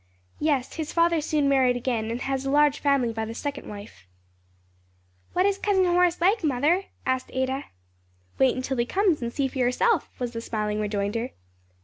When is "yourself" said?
9.59-10.09